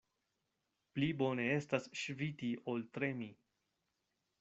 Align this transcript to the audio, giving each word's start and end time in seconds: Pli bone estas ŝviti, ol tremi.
Pli 0.95 1.09
bone 1.21 1.47
estas 1.57 1.87
ŝviti, 2.05 2.53
ol 2.75 2.87
tremi. 2.97 3.33